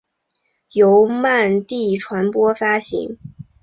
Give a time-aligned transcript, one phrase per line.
[0.71, 3.19] 由曼迪传播发行。